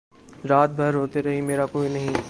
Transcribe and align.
رات 0.49 0.69
بھر 0.69 0.91
روتے 0.93 1.21
رہے 1.21 1.41
مرا 1.41 1.65
کوئی 1.65 1.89
نہیں 1.89 2.13